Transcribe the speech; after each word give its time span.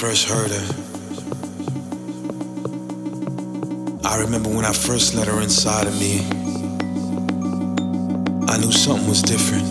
first 0.00 0.30
heard 0.30 0.50
her. 0.50 0.66
I 4.02 4.18
remember 4.22 4.48
when 4.48 4.64
I 4.64 4.72
first 4.72 5.14
let 5.14 5.28
her 5.28 5.42
inside 5.42 5.86
of 5.86 5.92
me. 6.00 6.20
I 8.48 8.56
knew 8.56 8.72
something 8.72 9.06
was 9.06 9.20
different. 9.20 9.68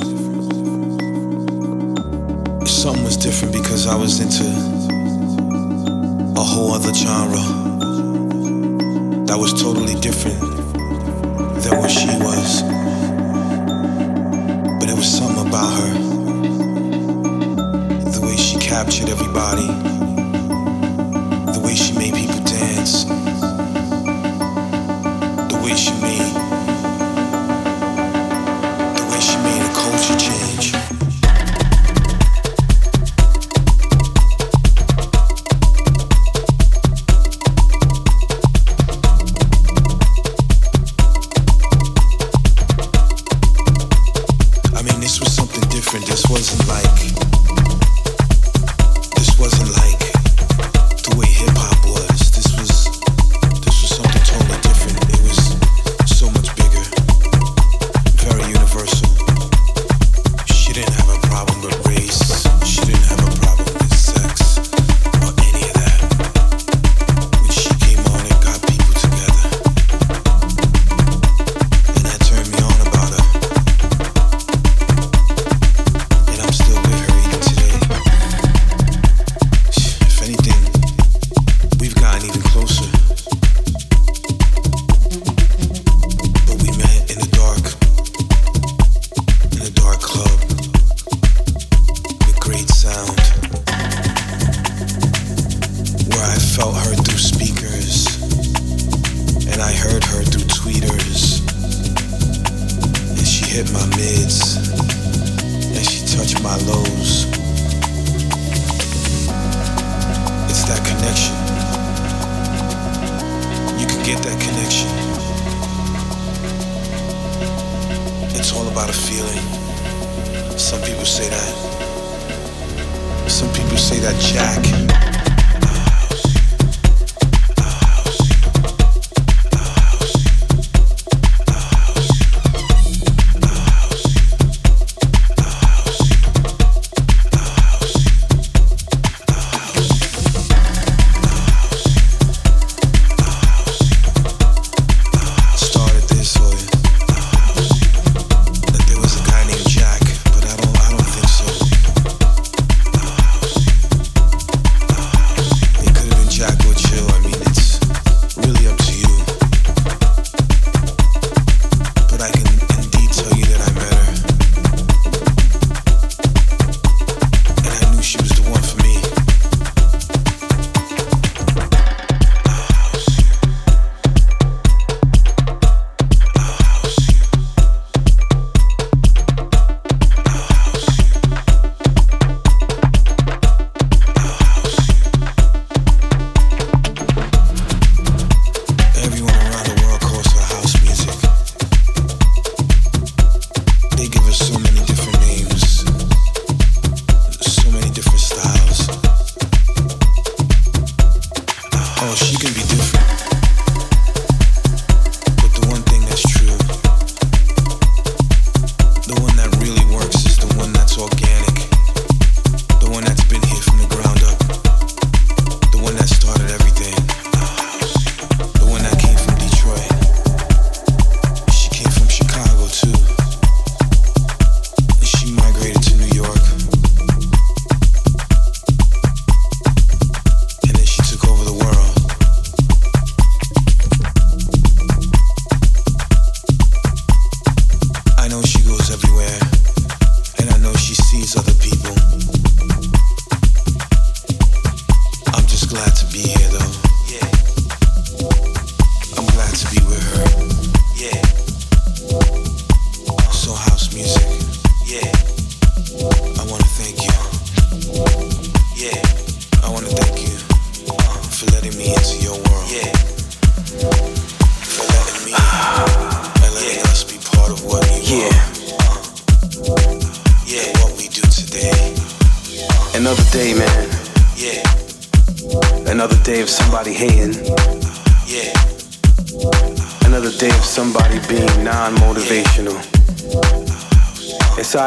Something 2.67 3.03
was 3.03 3.17
different 3.17 3.55
because 3.55 3.87
I 3.87 3.95
was 3.95 4.19
into 4.19 4.45
a 6.39 6.43
whole 6.43 6.73
other 6.73 6.93
genre 6.93 7.41
that 9.25 9.37
was 9.39 9.59
totally 9.59 9.95
different 9.99 10.58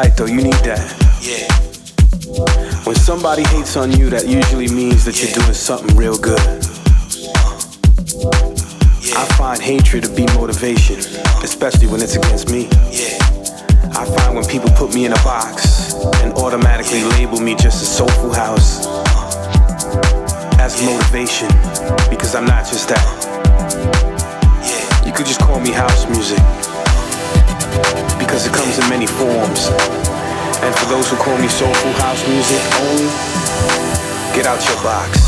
It's 0.05 0.11
alright 0.11 0.17
though, 0.17 0.25
you 0.25 0.41
need 0.41 0.59
that. 0.65 0.83
Yeah. 1.21 1.47
When 2.83 2.95
somebody 2.95 3.43
hates 3.43 3.77
on 3.77 3.91
you, 3.91 4.09
that 4.09 4.27
usually 4.27 4.67
means 4.67 5.05
that 5.05 5.21
you're 5.21 5.31
doing 5.31 5.53
something 5.53 5.95
real 5.95 6.17
good. 6.17 6.39
I 9.15 9.25
find 9.37 9.61
hatred 9.61 10.03
to 10.03 10.11
be 10.11 10.25
motivation, 10.35 10.97
especially 11.41 11.87
when 11.87 12.01
it's 12.01 12.15
against 12.15 12.51
me. 12.51 12.67
Yeah. 12.91 13.15
I 13.95 14.03
find 14.17 14.35
when 14.35 14.45
people 14.45 14.69
put 14.71 14.93
me 14.93 15.05
in 15.05 15.13
a 15.13 15.23
box 15.23 15.93
and 16.19 16.33
automatically 16.33 17.03
label 17.15 17.39
me 17.39 17.55
just 17.55 17.81
a 17.81 17.85
soulful 17.85 18.33
house 18.33 18.85
as 20.59 20.83
motivation, 20.83 21.47
because 22.09 22.35
I'm 22.35 22.45
not 22.45 22.65
just 22.65 22.89
that. 22.89 23.07
Yeah. 24.67 25.07
You 25.07 25.13
could 25.13 25.27
just 25.27 25.39
call 25.39 25.61
me 25.61 25.71
house 25.71 26.09
music, 26.09 26.39
because 28.19 28.45
it 28.45 28.53
comes 28.53 28.77
in 28.79 28.89
many 28.89 29.07
forms. 29.07 29.69
And 30.63 30.73
for 30.75 30.85
those 30.85 31.09
who 31.09 31.17
call 31.17 31.37
me 31.37 31.47
soulful 31.47 31.91
house 31.93 32.27
music 32.27 32.61
only, 32.81 33.09
get 34.35 34.45
out 34.47 34.63
your 34.67 34.81
box. 34.83 35.22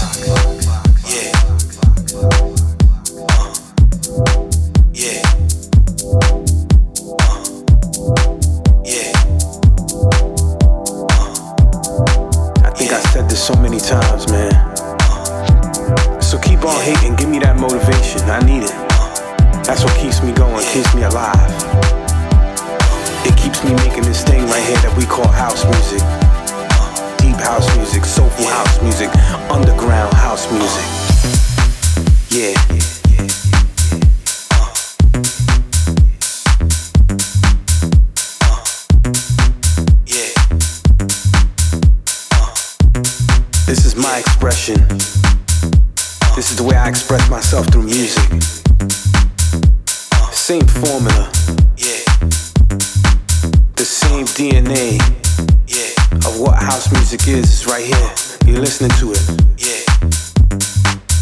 Express 47.15 47.29
myself 47.29 47.65
through 47.67 47.83
music. 47.83 48.29
Uh, 50.13 50.29
same 50.31 50.65
formula, 50.67 51.31
Yeah. 51.77 52.03
the 53.75 53.85
same 53.85 54.25
DNA 54.25 54.97
Yeah. 55.67 56.27
of 56.27 56.39
what 56.39 56.56
house 56.62 56.91
music 56.91 57.27
is 57.27 57.45
is 57.53 57.67
right 57.67 57.85
here. 57.85 58.12
You're 58.45 58.59
listening 58.59 58.91
to 59.00 59.12
it. 59.13 59.21
Yeah. 59.57 59.83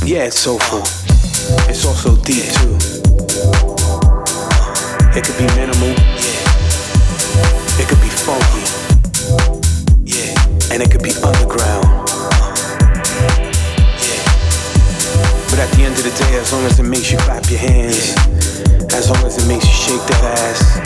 Yeah, 0.06 0.24
it's 0.30 0.40
soulful. 0.40 0.82
Uh. 0.82 1.70
It's 1.70 1.86
also 1.86 2.16
deep 2.24 2.46
too. 2.58 2.76
Uh, 3.86 5.18
it 5.18 5.24
could 5.26 5.38
be 5.38 5.46
minimal, 5.56 5.94
Yeah. 6.26 7.82
it 7.82 7.88
could 7.88 8.02
be 8.02 8.10
funky, 8.26 8.66
Yeah. 10.06 10.74
and 10.74 10.82
it 10.82 10.90
could 10.92 11.04
be 11.04 11.14
underground. 11.22 11.73
The 15.84 15.90
end 15.90 15.98
of 16.00 16.04
the 16.08 16.16
day, 16.24 16.40
as 16.40 16.54
long 16.54 16.64
as 16.64 16.80
it 16.80 16.84
makes 16.84 17.12
you 17.12 17.18
clap 17.20 17.44
your 17.50 17.60
hands, 17.60 18.16
as 18.96 19.10
long 19.10 19.20
as 19.26 19.36
it 19.36 19.48
makes 19.52 19.68
you 19.68 19.74
shake 19.74 20.06
that 20.08 20.24
ass, 20.40 20.80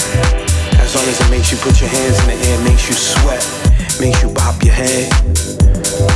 as 0.81 0.95
long 0.95 1.05
as 1.05 1.21
it 1.21 1.29
makes 1.29 1.51
you 1.51 1.57
put 1.57 1.79
your 1.79 1.89
hands 1.89 2.17
in 2.25 2.33
the 2.33 2.37
air, 2.49 2.57
makes 2.65 2.89
you 2.89 2.95
sweat, 2.97 3.45
makes 4.01 4.23
you 4.23 4.29
bop 4.33 4.57
your 4.63 4.73
head, 4.73 5.05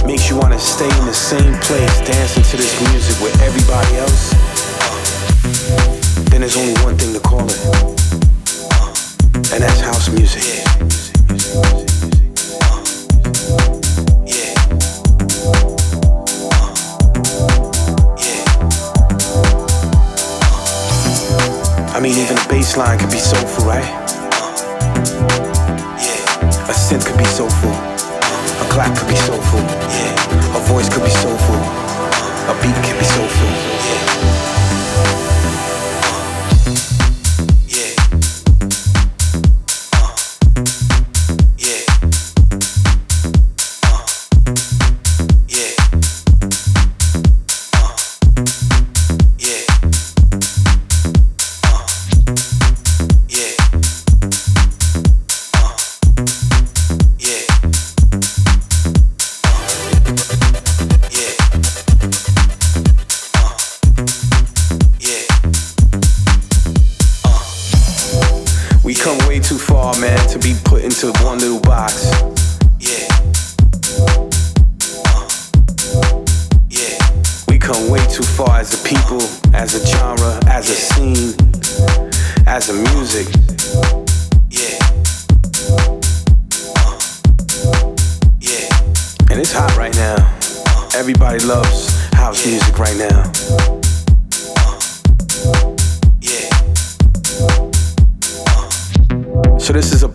makes 0.05 0.29
you 0.29 0.37
want 0.37 0.53
to 0.53 0.57
stay 0.57 0.89
in 0.97 1.05
the 1.05 1.13
same 1.13 1.53
place 1.61 2.01
dancing 2.01 2.41
to 2.41 2.57
this 2.57 2.73
music 2.89 3.21
with 3.21 3.35
everybody 3.45 4.01
else, 4.01 4.33
then 6.33 6.41
there's 6.41 6.57
only 6.57 6.73
one 6.81 6.97
thing 6.97 7.13
to 7.13 7.21
call 7.21 7.45
it, 7.45 7.61
and 9.53 9.61
that's 9.61 9.81
house 9.81 10.09
music. 10.09 10.41
Mean, 22.01 22.17
even 22.17 22.35
a 22.35 22.47
bass 22.49 22.77
line 22.77 22.97
could 22.97 23.11
be 23.11 23.19
soulful, 23.19 23.65
right? 23.65 23.85
Yeah. 26.01 26.65
A 26.65 26.73
synth 26.73 27.05
could 27.05 27.17
be 27.17 27.25
soulful. 27.25 27.69
A 27.69 28.65
clap 28.73 28.97
could 28.97 29.07
be 29.07 29.15
soulful. 29.15 29.59
Yeah. 29.59 30.57
A 30.57 30.59
voice 30.65 30.89
could 30.89 31.03
be 31.03 31.11
soulful. 31.11 31.55
A 32.49 32.53
beat 32.63 32.75
could 32.83 32.97
be 32.97 33.05
soulful. 33.05 33.80
One 71.31 71.39
little 71.39 71.61
box. 71.61 72.11
Yeah. 72.77 73.07
Uh. 75.07 75.29
Yeah. 76.67 76.97
We 77.47 77.57
come 77.57 77.89
way 77.89 78.05
too 78.07 78.23
far 78.23 78.59
as 78.59 78.73
a 78.73 78.85
people, 78.85 79.21
as 79.55 79.73
a 79.75 79.87
genre, 79.87 80.37
as 80.47 80.69
a 80.69 80.75
scene, 80.75 81.33
as 82.47 82.67
a 82.69 82.73
music. 82.73 83.27
Yeah. 84.49 84.77
Uh. 86.75 86.99
Yeah. 88.41 89.31
And 89.31 89.39
it's 89.39 89.53
hot 89.53 89.77
right 89.77 89.95
now. 89.95 90.17
Uh. 90.67 90.89
Everybody 90.99 91.45
loves 91.45 91.97
house 92.11 92.45
music 92.45 92.77
right 92.77 92.97
now. 92.97 93.80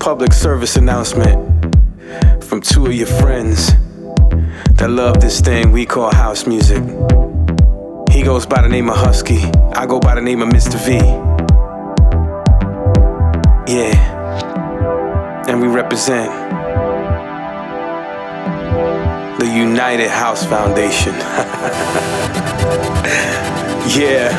Public 0.07 0.33
service 0.33 0.77
announcement 0.77 1.37
from 2.45 2.61
two 2.61 2.87
of 2.87 2.95
your 2.95 3.09
friends 3.09 3.73
that 4.77 4.89
love 4.89 5.21
this 5.21 5.41
thing 5.41 5.73
we 5.73 5.85
call 5.85 6.15
house 6.15 6.47
music. 6.47 6.81
He 8.13 8.23
goes 8.23 8.47
by 8.47 8.63
the 8.63 8.69
name 8.69 8.89
of 8.89 8.95
Husky. 8.95 9.41
I 9.75 9.85
go 9.85 9.99
by 9.99 10.15
the 10.15 10.21
name 10.21 10.43
of 10.43 10.49
Mr. 10.51 10.79
V. 10.87 10.93
Yeah. 13.67 13.97
And 15.49 15.61
we 15.61 15.67
represent 15.67 16.31
the 19.41 19.47
United 19.47 20.09
House 20.09 20.47
Foundation. 20.47 21.15
yeah, 23.99 24.31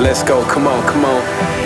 let's 0.00 0.22
go. 0.22 0.42
Come 0.46 0.66
on, 0.66 0.82
come 0.88 1.04
on. 1.04 1.59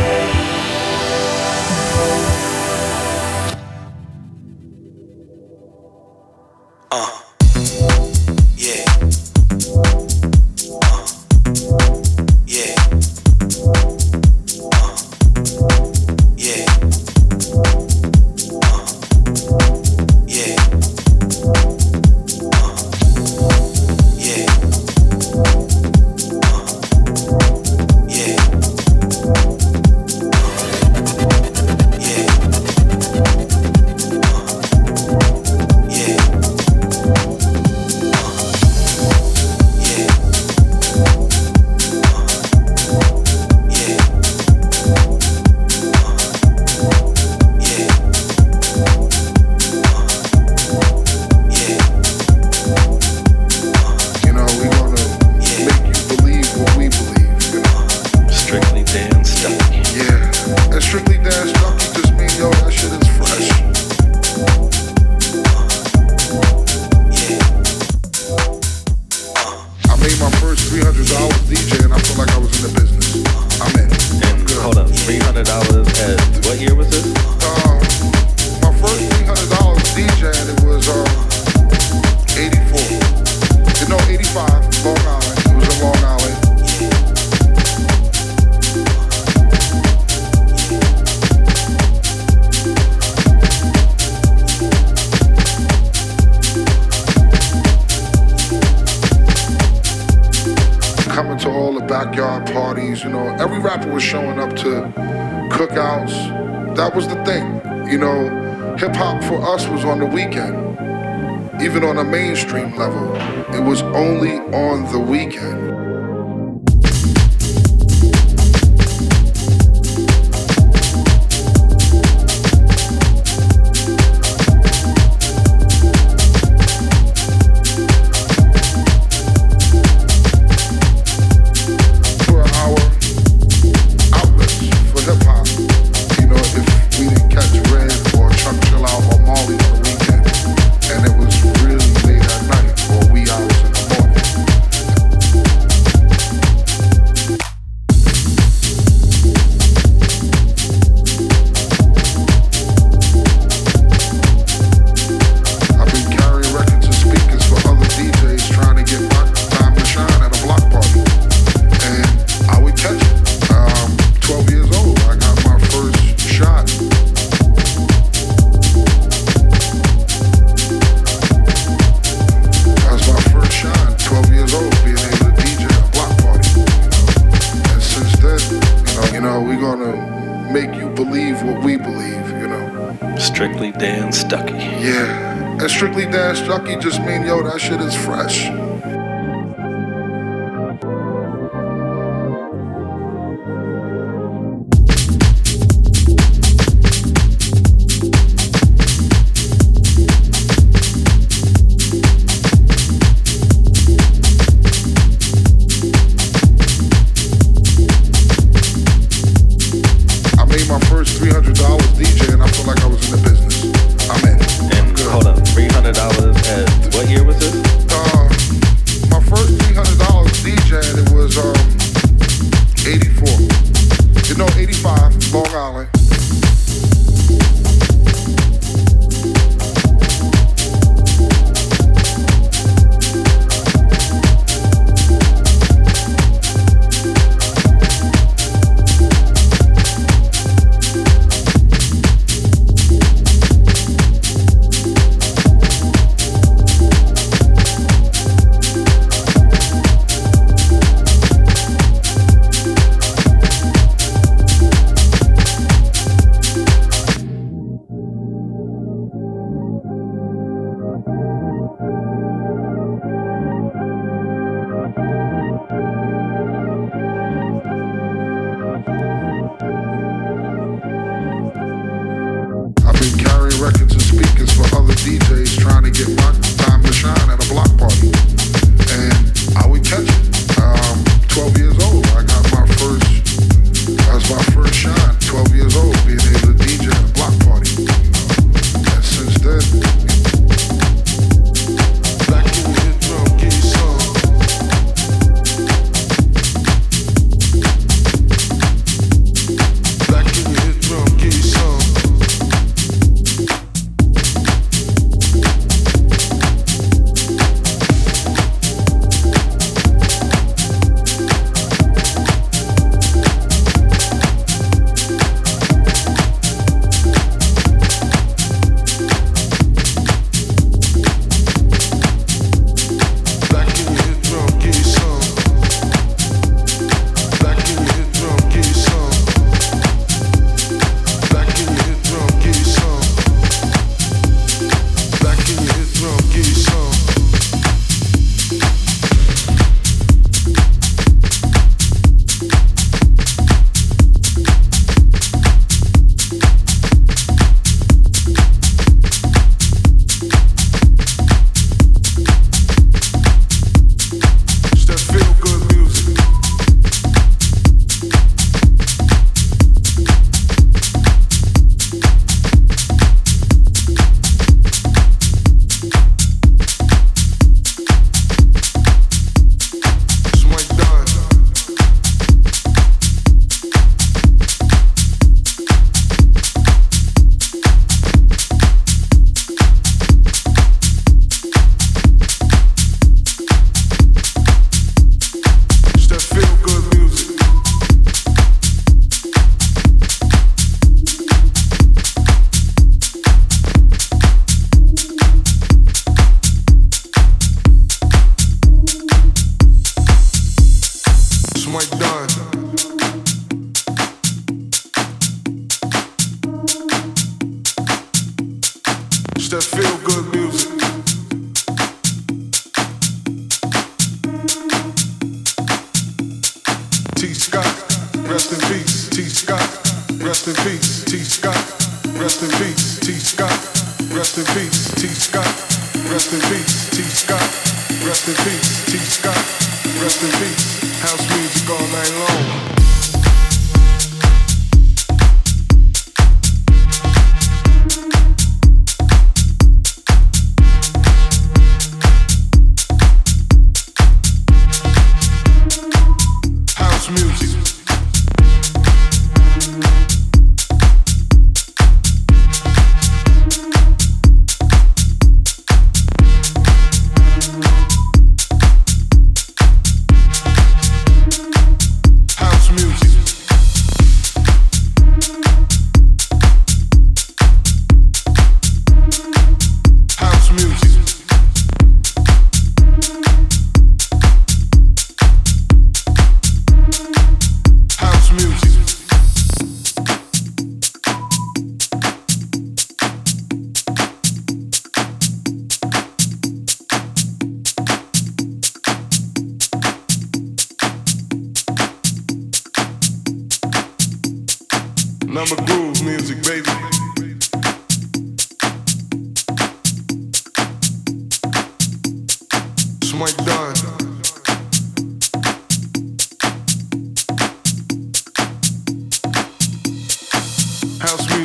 strictly 185.84 186.10
dance 186.10 186.40
junkie 186.40 186.76
just 186.76 186.98
mean 187.02 187.26
yo, 187.26 187.42
that 187.42 187.60
shit 187.60 187.78
is 187.78 187.94
fresh. 187.94 188.48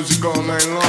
She 0.09 0.15
you 0.15 0.23
call 0.23 0.41
nine 0.41 0.73
long. 0.73 0.88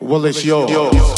Well, 0.00 0.24
it's 0.26 0.44
yours. 0.44 0.70
What 0.70 1.17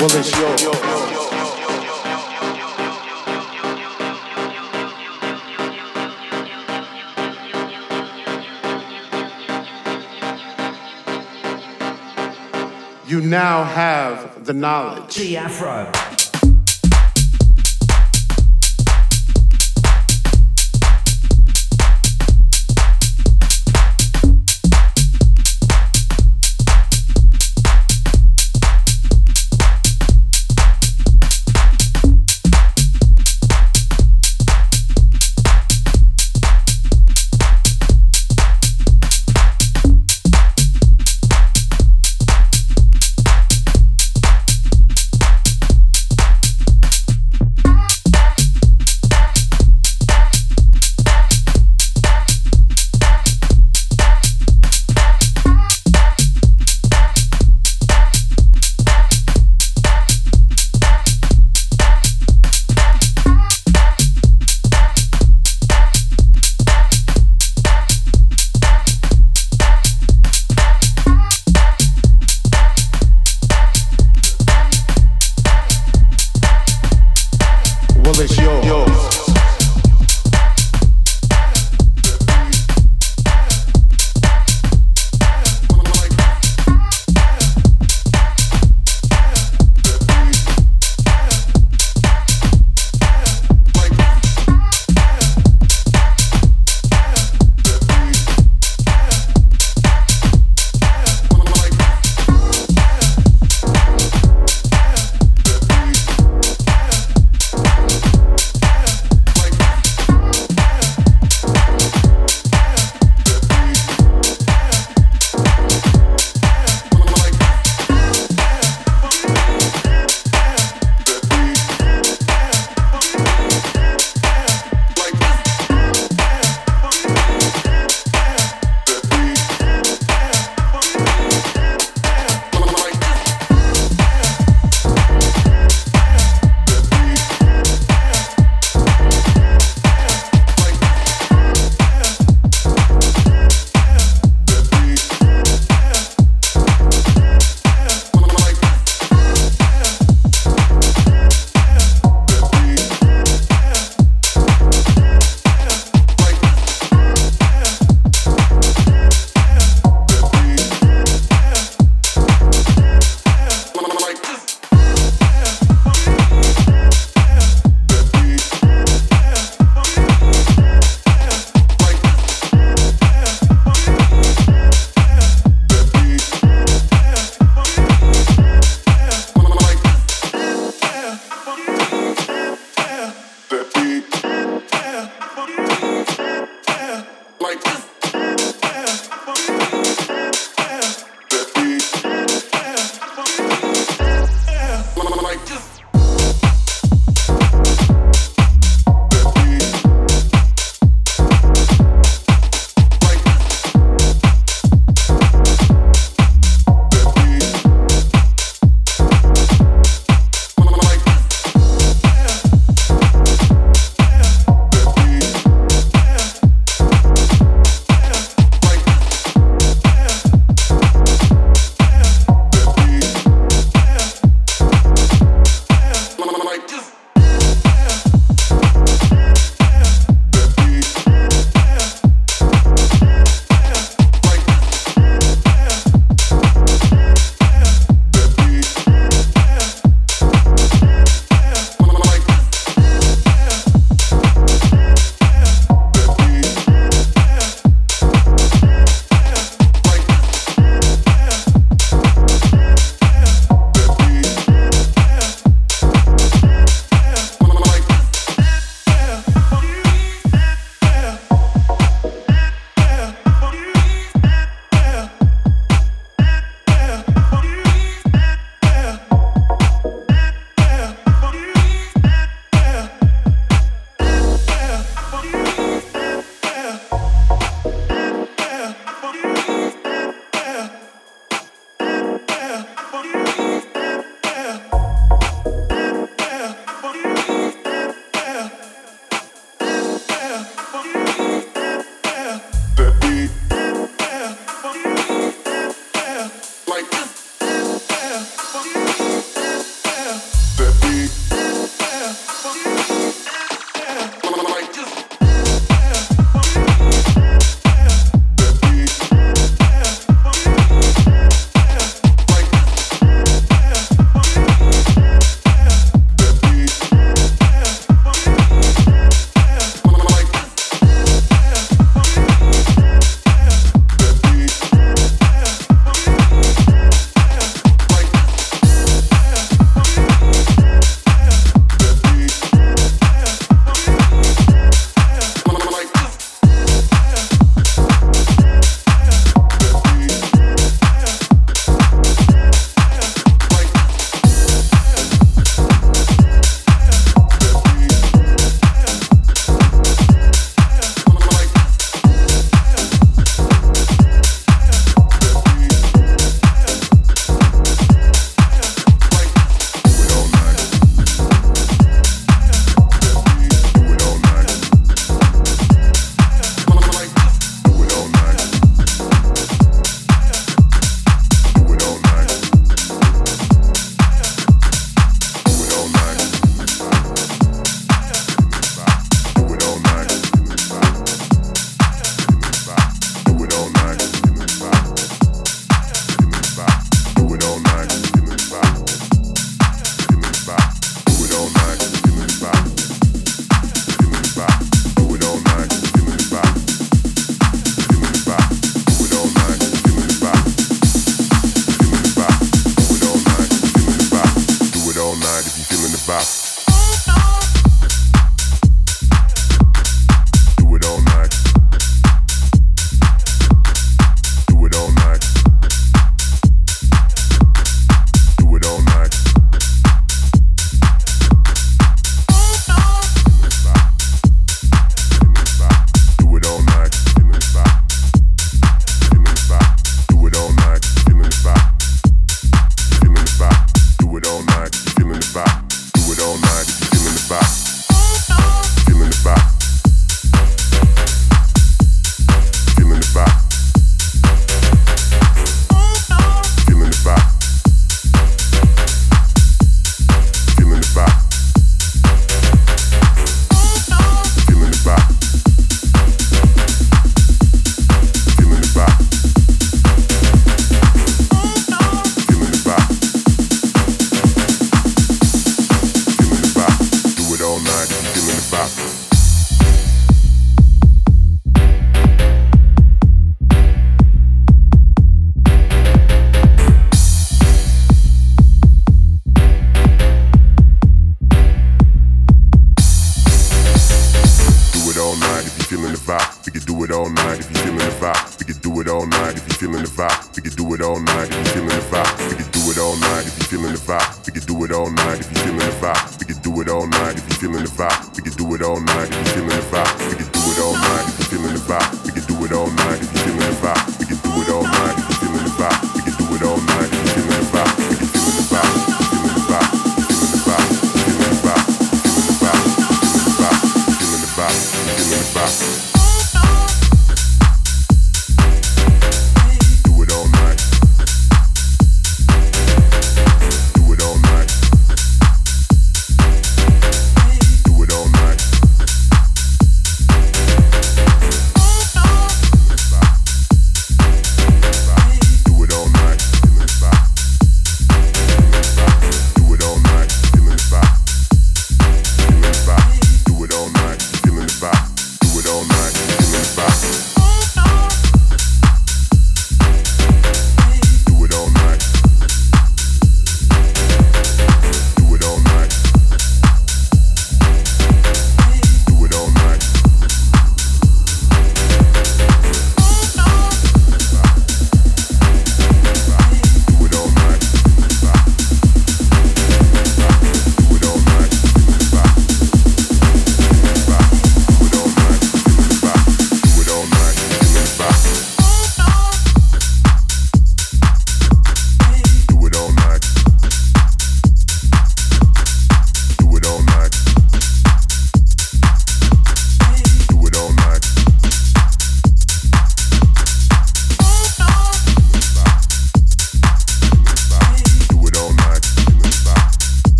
Well, 0.00 0.08
it's 0.12 0.38
yours. 0.38 0.62
you 13.08 13.20
now 13.22 13.64
have 13.64 14.44
the 14.44 14.52
knowledge. 14.52 15.16
G 15.16 15.36
Afro. 15.36 15.90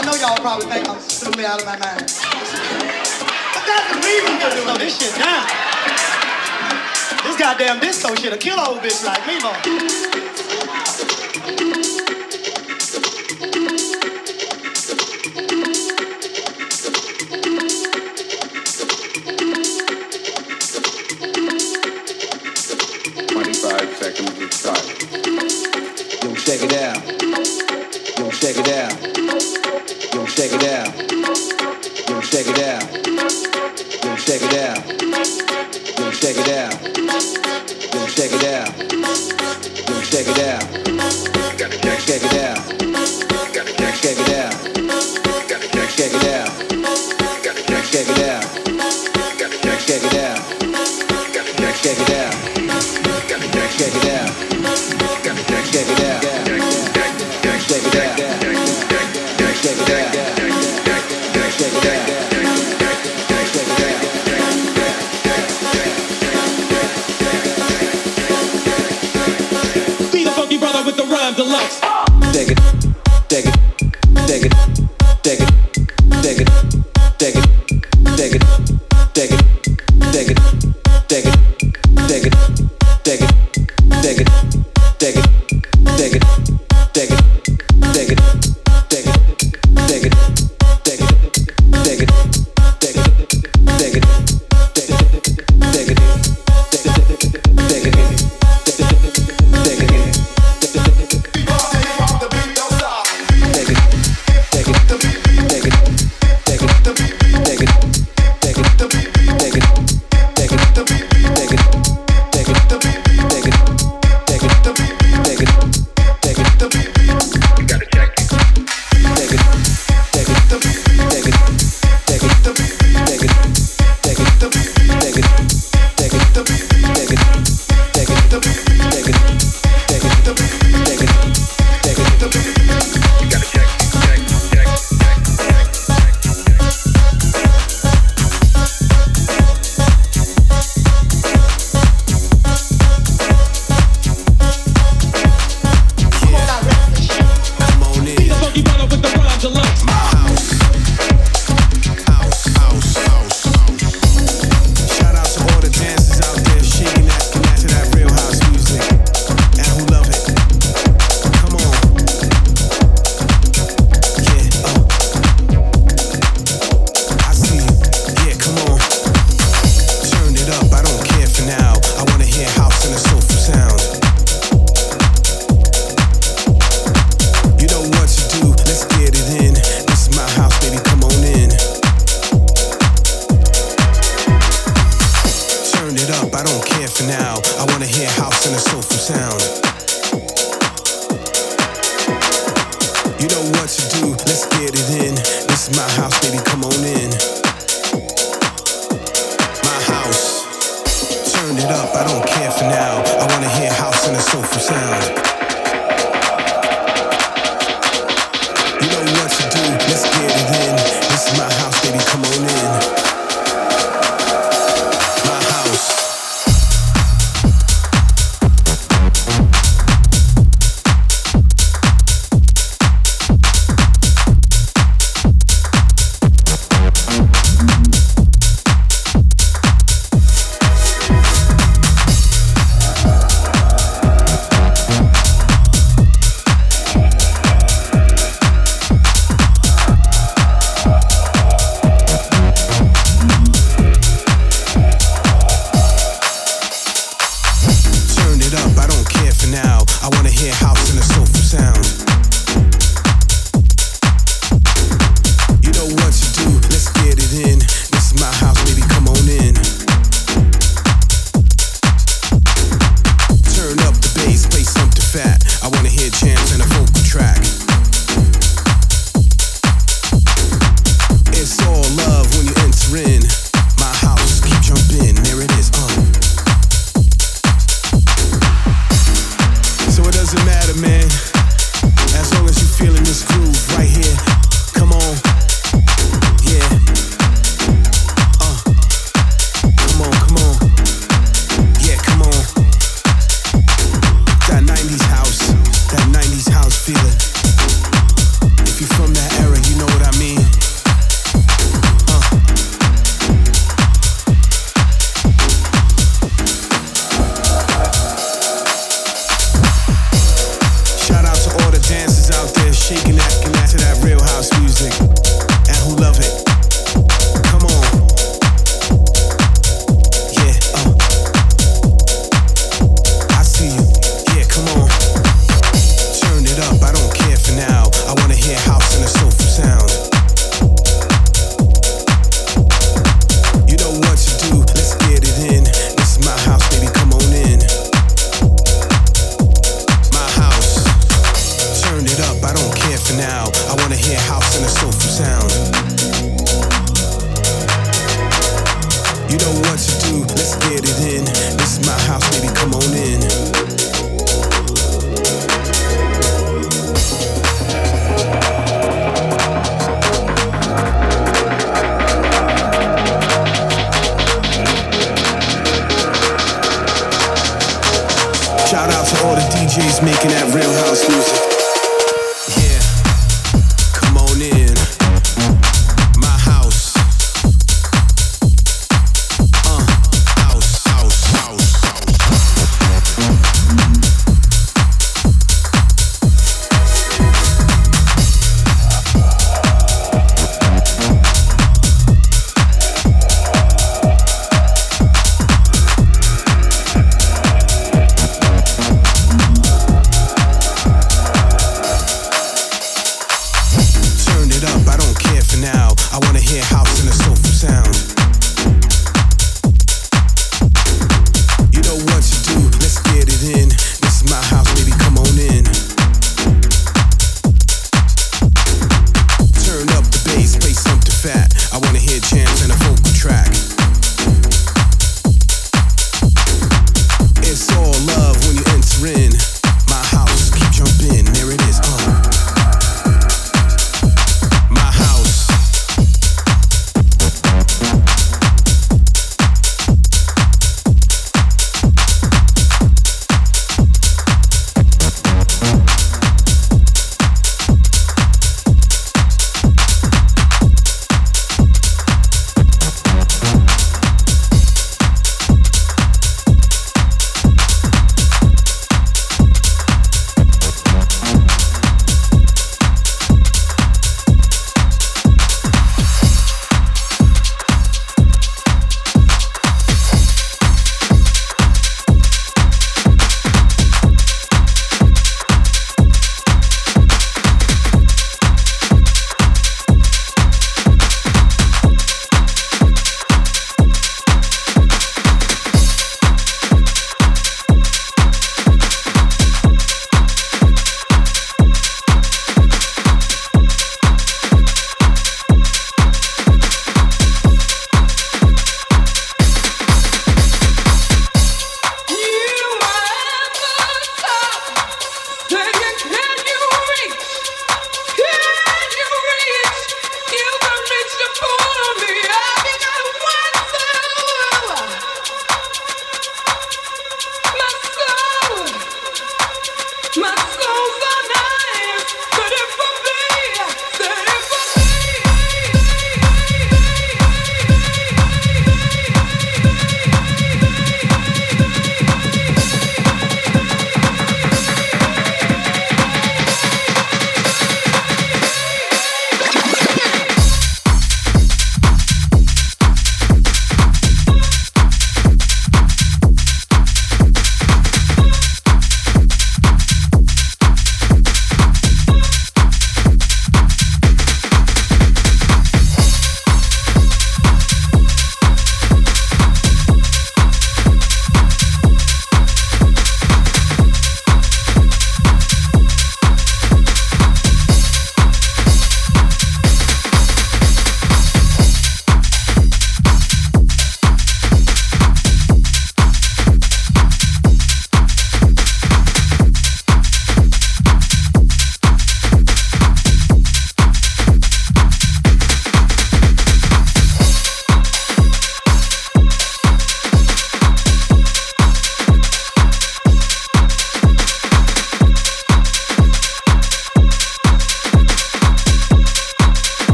I 0.00 0.02
know 0.02 0.14
y'all 0.14 0.36
probably 0.38 0.64
think 0.64 0.88
I'm 0.88 0.98
stupid 0.98 1.44
out 1.44 1.60
of 1.60 1.66
my 1.66 1.76
mind. 1.76 2.00
But 2.00 3.64
that's 3.68 3.92
the 3.92 4.00
reason 4.00 4.32
to 4.40 4.48
slow 4.64 4.78
this 4.78 4.96
shit 4.96 5.14
down. 5.20 5.44
This 7.22 7.36
goddamn 7.36 7.80
disco 7.80 8.14
shit'll 8.14 8.38
kill 8.38 8.58
old 8.58 8.78
bitch 8.78 9.04
like 9.04 9.26
me, 9.26 9.36
boy. 9.44 10.29